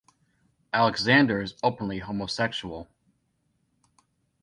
[0.73, 2.87] Alexander is openly homosexual.